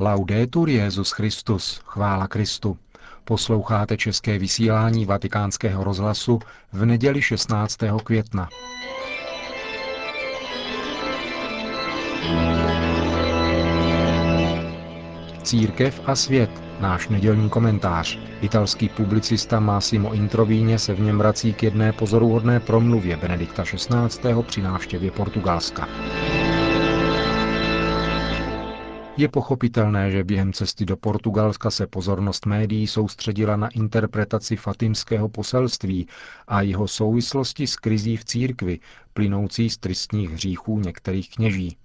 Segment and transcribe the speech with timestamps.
[0.00, 2.78] Laudetur Jezus Christus, chvála Kristu.
[3.24, 6.38] Posloucháte české vysílání Vatikánského rozhlasu
[6.72, 7.78] v neděli 16.
[8.04, 8.48] května.
[15.42, 18.18] Církev a svět, náš nedělní komentář.
[18.40, 24.42] Italský publicista Massimo Introvíně se v něm vrací k jedné pozoruhodné promluvě Benedikta XVI.
[24.46, 25.88] při návštěvě Portugalska.
[29.18, 36.06] Je pochopitelné, že během cesty do Portugalska se pozornost médií soustředila na interpretaci fatimského poselství
[36.48, 38.78] a jeho souvislosti s krizí v církvi,
[39.12, 41.76] plynoucí z tristních hříchů některých kněží.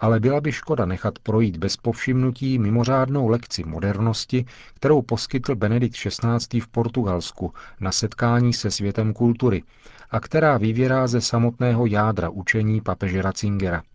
[0.00, 6.60] Ale byla by škoda nechat projít bez povšimnutí mimořádnou lekci modernosti, kterou poskytl Benedikt XVI.
[6.60, 9.62] v Portugalsku na setkání se světem kultury
[10.10, 13.82] a která vyvěrá ze samotného jádra učení papeže Ratzingera–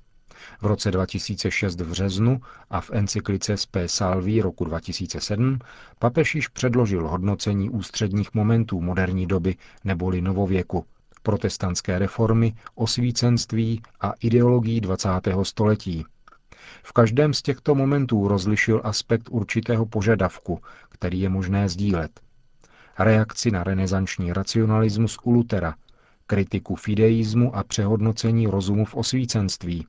[0.62, 5.60] v roce 2006 v březnu a v encyklice Spe Salvi roku 2007
[6.00, 10.86] papež již předložil hodnocení ústředních momentů moderní doby neboli novověku,
[11.24, 15.10] protestantské reformy, osvícenství a ideologií 20.
[15.44, 16.06] století.
[16.84, 20.60] V každém z těchto momentů rozlišil aspekt určitého požadavku,
[20.90, 22.20] který je možné sdílet.
[23.00, 25.76] Reakci na renesanční racionalismus u Lutera,
[26.28, 29.88] kritiku fideismu a přehodnocení rozumu v osvícenství,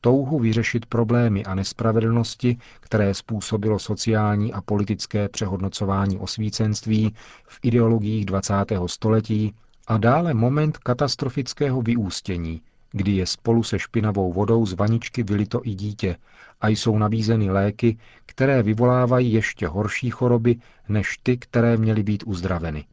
[0.00, 7.14] touhu vyřešit problémy a nespravedlnosti, které způsobilo sociální a politické přehodnocování osvícenství
[7.48, 8.54] v ideologiích 20.
[8.86, 9.54] století
[9.86, 15.74] a dále moment katastrofického vyústění, kdy je spolu se špinavou vodou z vaničky vylito i
[15.74, 16.16] dítě
[16.60, 20.56] a jsou nabízeny léky, které vyvolávají ještě horší choroby
[20.88, 22.84] než ty, které měly být uzdraveny.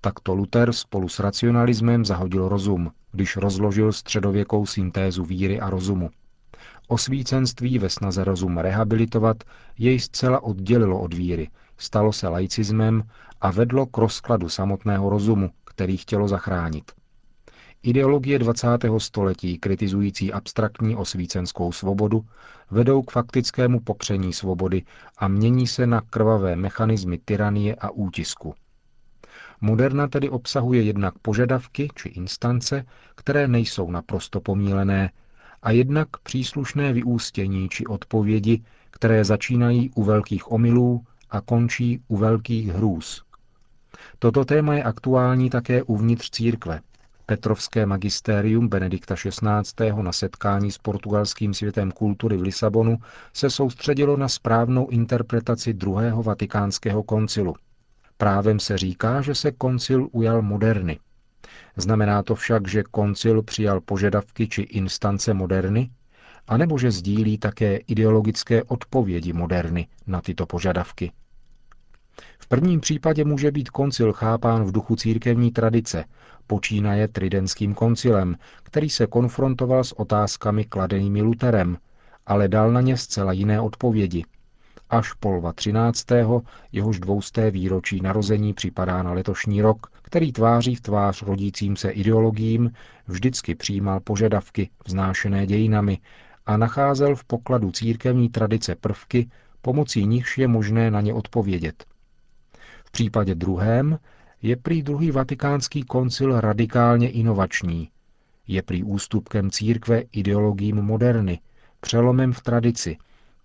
[0.00, 6.10] Takto Luther spolu s racionalismem zahodil rozum, když rozložil středověkou syntézu víry a rozumu.
[6.88, 9.44] Osvícenství ve snaze rozum rehabilitovat
[9.78, 13.02] jej zcela oddělilo od víry, stalo se laicismem
[13.40, 16.92] a vedlo k rozkladu samotného rozumu, který chtělo zachránit.
[17.82, 18.68] Ideologie 20.
[18.98, 22.24] století kritizující abstraktní osvícenskou svobodu
[22.70, 24.82] vedou k faktickému popření svobody
[25.18, 28.54] a mění se na krvavé mechanismy tyranie a útisku.
[29.60, 35.10] Moderna tedy obsahuje jednak požadavky či instance, které nejsou naprosto pomílené,
[35.62, 42.68] a jednak příslušné vyústění či odpovědi, které začínají u velkých omylů a končí u velkých
[42.68, 43.22] hrůz.
[44.18, 46.80] Toto téma je aktuální také uvnitř církve.
[47.26, 49.92] Petrovské magistérium Benedikta XVI.
[50.02, 52.98] na setkání s portugalským světem kultury v Lisabonu
[53.32, 57.54] se soustředilo na správnou interpretaci druhého vatikánského koncilu.
[58.20, 60.98] Právem se říká, že se koncil ujal moderny.
[61.76, 65.90] Znamená to však, že koncil přijal požadavky či instance moderny,
[66.48, 71.12] anebo že sdílí také ideologické odpovědi moderny na tyto požadavky.
[72.38, 76.04] V prvním případě může být koncil chápán v duchu církevní tradice,
[76.46, 81.76] počínaje Tridentským koncilem, který se konfrontoval s otázkami kladenými Luterem,
[82.26, 84.24] ale dal na ně zcela jiné odpovědi–
[84.90, 86.06] až Polva 13.
[86.72, 92.72] jehož dvousté výročí narození připadá na letošní rok, který tváří v tvář rodícím se ideologiím
[93.06, 95.98] vždycky přijímal požadavky vznášené dějinami
[96.46, 99.30] a nacházel v pokladu církevní tradice prvky,
[99.62, 101.84] pomocí nichž je možné na ně odpovědět.
[102.84, 103.98] V případě druhém
[104.42, 107.90] je prý druhý vatikánský koncil radikálně inovační.
[108.46, 111.40] Je prý ústupkem církve ideologiím moderny,
[111.80, 112.96] přelomem v tradici,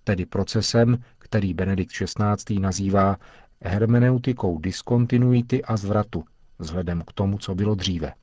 [0.04, 0.98] tedy procesem,
[1.34, 2.60] který Benedikt XVI.
[2.60, 3.18] nazývá
[3.62, 6.24] hermeneutikou diskontinuity a zvratu,
[6.60, 8.14] vzhledem k tomu, co bylo dříve.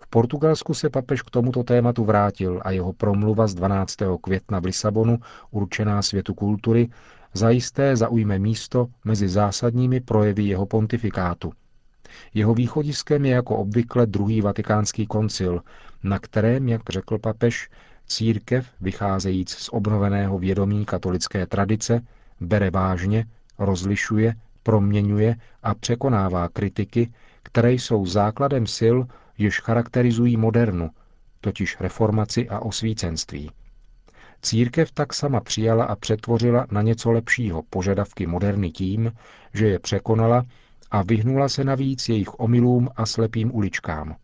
[0.00, 3.96] V Portugalsku se papež k tomuto tématu vrátil a jeho promluva z 12.
[4.22, 5.18] května v Lisabonu,
[5.50, 6.88] určená světu kultury,
[7.34, 11.52] zajisté zaujme místo mezi zásadními projevy jeho pontifikátu.
[12.34, 15.60] Jeho východiskem je jako obvykle druhý vatikánský koncil,
[16.02, 17.68] na kterém, jak řekl papež,
[18.10, 22.00] Církev, vycházejíc z obnoveného vědomí katolické tradice,
[22.40, 23.24] bere vážně,
[23.58, 27.12] rozlišuje, proměňuje a překonává kritiky,
[27.42, 28.96] které jsou základem sil,
[29.38, 30.90] jež charakterizují modernu,
[31.40, 33.50] totiž reformaci a osvícenství.
[34.42, 39.12] Církev tak sama přijala a přetvořila na něco lepšího požadavky moderny tím,
[39.54, 40.44] že je překonala
[40.90, 44.16] a vyhnula se navíc jejich omylům a slepým uličkám.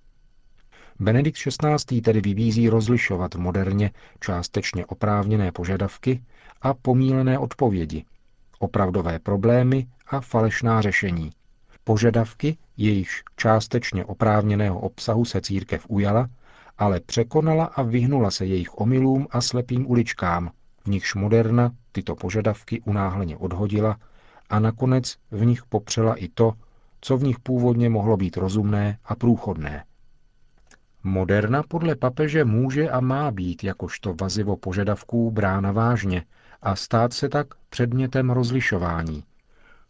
[1.00, 2.00] Benedikt XVI.
[2.00, 3.90] tedy vybízí rozlišovat moderně
[4.20, 6.22] částečně oprávněné požadavky
[6.62, 8.04] a pomílené odpovědi,
[8.58, 11.30] opravdové problémy a falešná řešení.
[11.84, 16.28] Požadavky, jejichž částečně oprávněného obsahu se církev ujala,
[16.78, 20.50] ale překonala a vyhnula se jejich omylům a slepým uličkám,
[20.84, 23.96] v nichž moderna tyto požadavky unáhleně odhodila
[24.50, 26.52] a nakonec v nich popřela i to,
[27.00, 29.84] co v nich původně mohlo být rozumné a průchodné.
[31.06, 36.24] Moderna podle papeže může a má být jakožto vazivo požadavků brána vážně
[36.62, 39.24] a stát se tak předmětem rozlišování.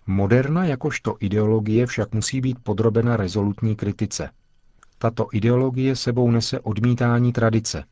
[0.06, 4.30] Moderna jakožto ideologie však musí být podrobena rezolutní kritice.
[4.98, 7.84] Tato ideologie sebou nese odmítání tradice,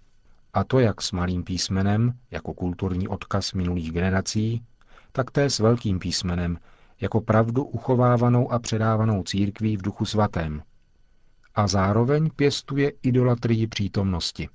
[0.54, 4.64] a to jak s malým písmenem, jako kulturní odkaz minulých generací,
[5.12, 6.58] tak té s velkým písmenem,
[7.00, 10.62] jako pravdu uchovávanou a předávanou církví v duchu svatém.
[11.54, 14.48] A zároveň pěstuje idolatrii přítomnosti.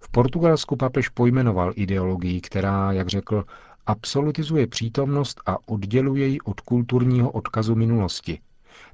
[0.00, 3.44] V Portugalsku papež pojmenoval ideologii, která, jak řekl,
[3.86, 8.40] absolutizuje přítomnost a odděluje ji od kulturního odkazu minulosti,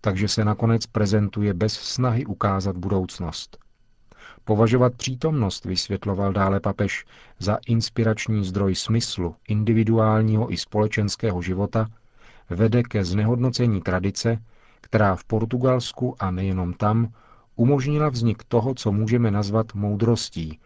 [0.00, 3.58] takže se nakonec prezentuje bez snahy ukázat budoucnost.
[4.44, 7.04] Považovat přítomnost, vysvětloval dále papež,
[7.38, 11.86] za inspirační zdroj smyslu individuálního i společenského života,
[12.50, 14.38] vede ke znehodnocení tradice,
[14.86, 17.12] která v Portugalsku a nejenom tam
[17.56, 20.58] umožnila vznik toho, co můžeme nazvat moudrostí,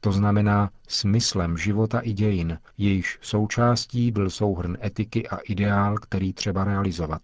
[0.00, 6.64] to znamená smyslem života i dějin, jejíž součástí byl souhrn etiky a ideál, který třeba
[6.64, 7.22] realizovat.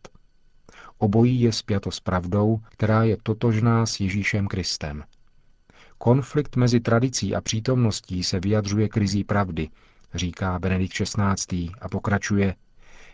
[0.98, 5.04] Obojí je spjato s pravdou, která je totožná s Ježíšem Kristem.
[5.98, 9.68] Konflikt mezi tradicí a přítomností se vyjadřuje krizí pravdy,
[10.14, 11.70] říká Benedikt XVI.
[11.80, 12.54] a pokračuje.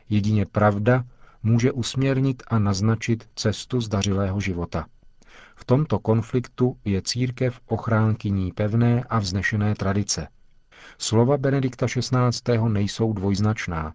[0.08, 1.04] Jedině pravda
[1.46, 4.86] může usměrnit a naznačit cestu zdařilého života.
[5.56, 10.28] V tomto konfliktu je církev ochránkyní pevné a vznešené tradice.
[10.98, 12.58] Slova Benedikta XVI.
[12.68, 13.94] nejsou dvojznačná.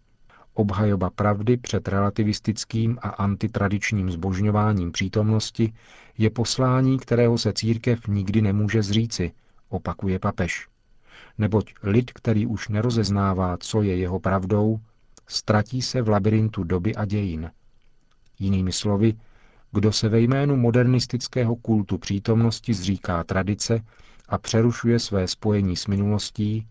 [0.53, 5.74] Obhajoba pravdy před relativistickým a antitradičním zbožňováním přítomnosti
[6.18, 9.31] je poslání, kterého se církev nikdy nemůže zříci,
[9.69, 10.68] opakuje papež.
[11.38, 14.80] Neboť lid, který už nerozeznává, co je jeho pravdou,
[15.31, 17.51] ztratí se v labirintu doby a dějin.
[18.39, 19.13] Jinými slovy,
[19.72, 23.80] kdo se ve jménu modernistického kultu přítomnosti zříká tradice
[24.30, 26.68] a přerušuje své spojení s minulostí,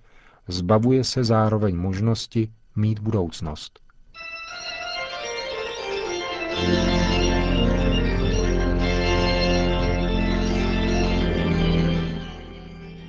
[0.48, 3.80] zbavuje se zároveň možnosti mít budoucnost.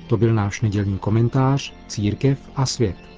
[0.08, 3.11] To byl náš nedělní komentář Církev a svět.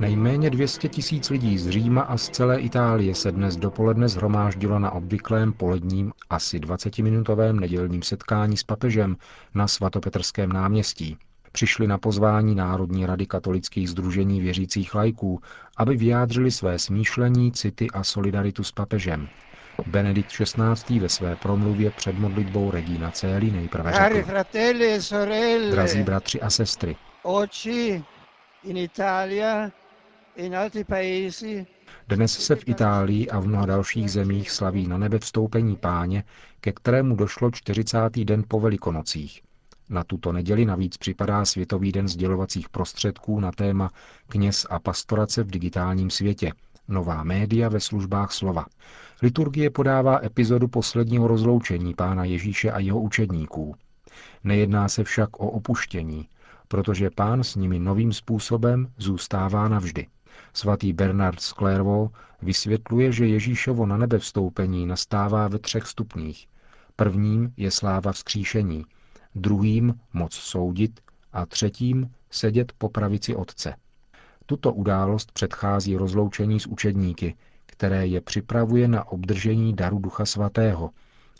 [0.00, 4.90] Nejméně 200 tisíc lidí z Říma a z celé Itálie se dnes dopoledne zhromáždilo na
[4.90, 9.16] obvyklém poledním asi 20-minutovém nedělním setkání s papežem
[9.54, 11.16] na svatopetrském náměstí.
[11.52, 15.40] Přišli na pozvání Národní rady katolických združení věřících lajků,
[15.76, 19.28] aby vyjádřili své smýšlení, city a solidaritu s papežem.
[19.86, 21.00] Benedikt XVI.
[21.00, 24.32] ve své promluvě před modlitbou Regina Céli nejprve řekl.
[24.54, 26.96] E Drazí bratři a sestry,
[32.08, 36.24] dnes se v Itálii a v mnoha dalších zemích slaví na nebe vstoupení páně,
[36.60, 37.98] ke kterému došlo 40.
[38.10, 39.42] den po Velikonocích.
[39.88, 43.90] Na tuto neděli navíc připadá Světový den sdělovacích prostředků na téma
[44.28, 46.52] Kněz a pastorace v digitálním světě,
[46.88, 48.66] nová média ve službách slova.
[49.22, 53.74] Liturgie podává epizodu posledního rozloučení pána Ježíše a jeho učedníků.
[54.44, 56.28] Nejedná se však o opuštění,
[56.68, 60.06] protože pán s nimi novým způsobem zůstává navždy.
[60.52, 66.46] Svatý Bernard z Clairvaux vysvětluje, že Ježíšovo na nebe vstoupení nastává ve třech stupních.
[66.96, 68.84] Prvním je sláva vzkříšení,
[69.34, 71.00] druhým moc soudit
[71.32, 73.74] a třetím sedět po pravici Otce.
[74.46, 77.34] Tuto událost předchází rozloučení s učedníky,
[77.66, 80.90] které je připravuje na obdržení daru Ducha Svatého,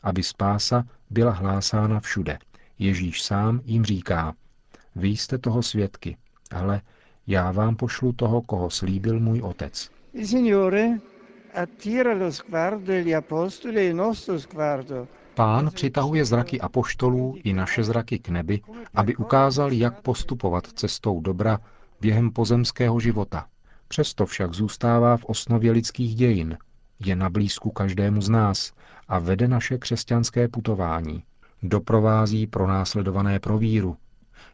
[0.03, 2.39] aby spása byla hlásána všude.
[2.79, 4.35] Ježíš sám jim říká,
[4.97, 6.17] vy jste toho svědky,
[6.51, 6.81] ale
[7.27, 9.91] já vám pošlu toho, koho slíbil můj otec.
[15.35, 18.61] Pán přitahuje zraky apoštolů i naše zraky k nebi,
[18.95, 21.59] aby ukázal, jak postupovat cestou dobra
[22.01, 23.47] během pozemského života.
[23.89, 26.59] Přesto však zůstává v osnově lidských dějin,
[27.01, 28.73] je na blízku každému z nás
[29.09, 31.23] a vede naše křesťanské putování.
[31.63, 33.97] Doprovází pronásledované pro víru,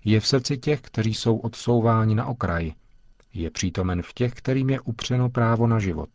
[0.05, 2.73] je v srdci těch, kteří jsou odsouváni na okraj.
[3.35, 6.09] Je přítomen v těch, kterým je upřeno právo na život.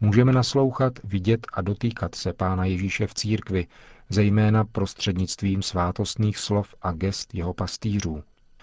[0.00, 3.66] Můžeme naslouchat, vidět a dotýkat se Pána Ježíše v církvi,
[4.08, 8.22] zejména prostřednictvím svátostných slov a gest jeho pastýřů.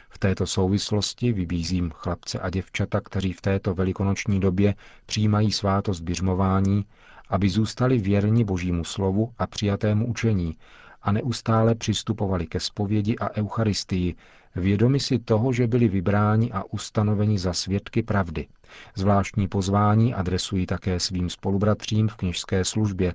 [0.09, 6.85] V této souvislosti vybízím chlapce a děvčata, kteří v této velikonoční době přijímají svátost běžmování,
[7.29, 10.57] aby zůstali věrni Božímu slovu a přijatému učení
[11.01, 14.15] a neustále přistupovali ke zpovědi a eucharistii,
[14.55, 18.47] vědomi si toho, že byli vybráni a ustanoveni za svědky pravdy.
[18.95, 23.13] Zvláštní pozvání adresují také svým spolubratřím v kněžské službě,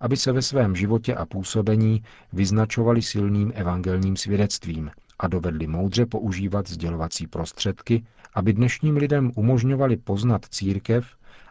[0.00, 4.90] aby se ve svém životě a působení vyznačovali silným evangelním svědectvím
[5.22, 11.06] a dovedli moudře používat sdělovací prostředky, aby dnešním lidem umožňovali poznat církev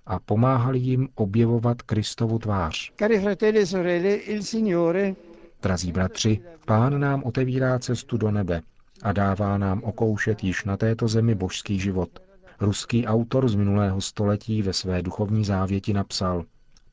[0.06, 2.92] a pomáhali jim objevovat Kristovu tvář.
[4.96, 5.16] E
[5.62, 8.62] Drazí bratři, pán nám otevírá cestu do nebe
[9.04, 12.10] a dává nám okoušet již na této zemi božský život.
[12.60, 16.44] Ruský autor z minulého století ve své duchovní závěti napsal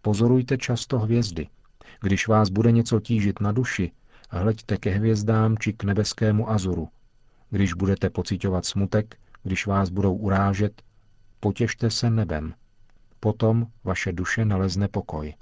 [0.02, 1.46] Pozorujte často hvězdy.
[2.00, 3.92] Když vás bude něco tížit na duši,
[4.28, 6.88] hleďte ke hvězdám či k nebeskému azuru.
[7.50, 10.82] Když budete pocitovat smutek, když vás budou urážet,
[11.40, 12.54] potěšte se nebem.
[13.20, 15.34] Potom vaše duše nalezne pokoj.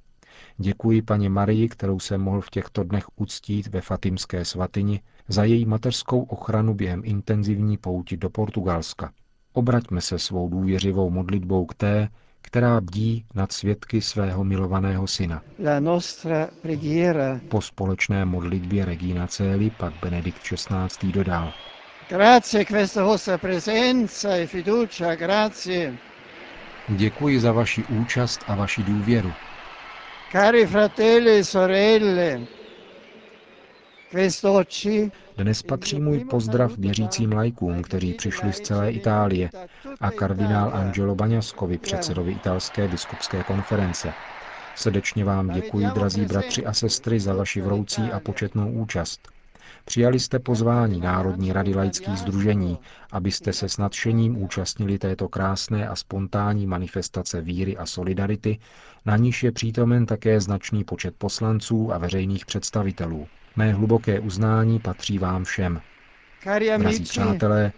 [0.59, 5.67] Děkuji paní Marii, kterou jsem mohl v těchto dnech uctít ve Fatimské svatyni, za její
[5.67, 9.13] mateřskou ochranu během intenzivní pouti do Portugalska.
[9.53, 12.09] Obraťme se svou důvěřivou modlitbou k té,
[12.47, 15.43] která bdí nad svědky svého milovaného syna.
[17.49, 21.13] Po společné modlitbě Regina Celi pak Benedikt XVI.
[21.13, 21.53] dodal.
[25.69, 25.93] E.
[26.89, 29.33] Děkuji za vaši účast a vaši důvěru.
[30.33, 32.41] Cari fratelli e sorelle,
[35.37, 39.51] Dnes patří můj pozdrav věřícím lajkům, kteří přišli z celé Itálie
[40.01, 44.13] a kardinál Angelo Baňaskovi, předsedovi italské biskupské konference.
[44.75, 49.29] Srdečně vám děkuji, drazí bratři a sestry, za vaši vroucí a početnou účast.
[49.85, 52.79] Přijali jste pozvání Národní rady laických združení,
[53.13, 58.59] abyste se s nadšením účastnili této krásné a spontánní manifestace víry a solidarity,
[59.05, 63.29] na níž je přítomen také značný počet poslanců a veřejných představitelů.
[63.57, 65.81] Mé hluboké uznání patří vám všem.
[66.79, 67.73] Drazí přátelé,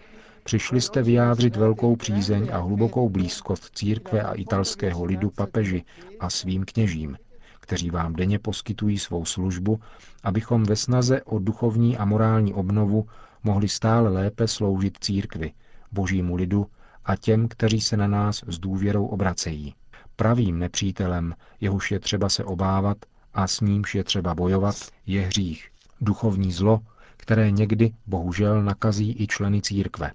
[0.45, 5.85] přišli jste vyjádřit velkou přízeň a hlubokou blízkost církve a italského lidu papeži
[6.21, 7.17] a svým kněžím,
[7.61, 9.81] kteří vám denně poskytují svou službu,
[10.23, 13.07] abychom ve snaze o duchovní a morální obnovu
[13.45, 15.53] mohli stále lépe sloužit církvi,
[15.93, 16.67] božímu lidu
[17.05, 19.75] a těm, kteří se na nás s důvěrou obracejí.
[20.17, 22.97] Pravým nepřítelem, jehož je třeba se obávat,
[23.39, 24.77] a s nímž je třeba bojovat,
[25.07, 25.69] je hřích,
[26.01, 26.81] duchovní zlo,
[27.17, 30.13] které někdy bohužel nakazí i členy církve.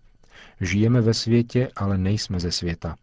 [0.62, 2.96] Žijeme ve světě, ale nejsme ze světa.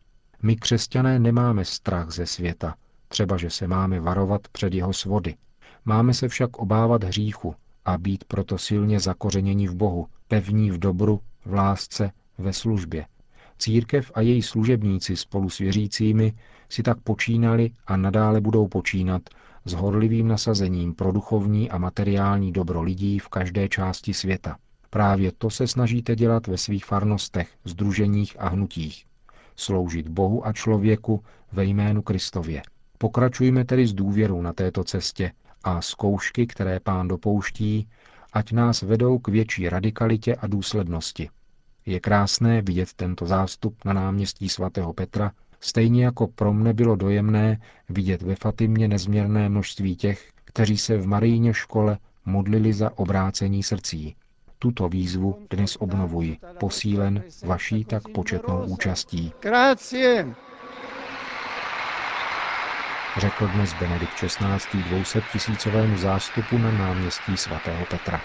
[0.42, 2.74] My křesťané nemáme strach ze světa,
[3.08, 5.34] třeba že se máme varovat před jeho svody.
[5.84, 11.20] Máme se však obávat hříchu a být proto silně zakořeněni v Bohu, pevní v dobru,
[11.44, 13.06] v lásce, ve službě.
[13.58, 16.32] Církev a její služebníci spolu s věřícími
[16.68, 19.22] si tak počínali a nadále budou počínat
[19.64, 24.56] s horlivým nasazením pro duchovní a materiální dobro lidí v každé části světa.
[24.90, 29.04] Právě to se snažíte dělat ve svých farnostech, združeních a hnutích.
[29.56, 32.62] Sloužit Bohu a člověku ve jménu Kristově.
[32.98, 35.32] Pokračujme tedy s důvěrou na této cestě
[35.64, 37.88] a zkoušky, které pán dopouští,
[38.32, 41.28] ať nás vedou k větší radikalitě a důslednosti.
[41.86, 47.60] Je krásné vidět tento zástup na náměstí svatého Petra, stejně jako pro mne bylo dojemné
[47.88, 54.16] vidět ve Fatimě nezměrné množství těch, kteří se v Marijně škole modlili za obrácení srdcí.
[54.58, 59.32] Tuto výzvu dnes obnovuji, posílen vaší tak početnou účastí.
[63.18, 64.82] Řekl dnes Benedikt XVI.
[64.88, 68.20] 200 tisícovému zástupu na náměstí svatého Petra.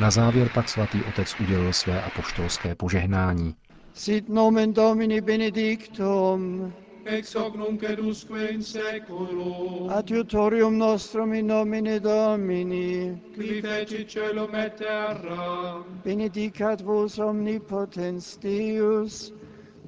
[0.00, 3.54] Na závěr pak svatý otec udělil své apoštolské požehnání.
[3.96, 6.74] Sit nomen Domini benedictum,
[7.06, 14.52] ex hoc nunc et usque in seculum, adiutorium nostrum in nomine Domini, qui feci celum
[14.56, 19.30] et terra, benedicat vos omnipotens Deus,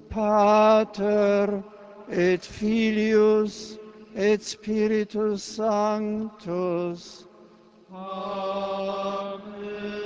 [0.08, 1.64] Pater
[2.08, 3.76] et Filius
[4.14, 7.26] et Spiritus Sanctus.
[7.92, 10.05] Amen.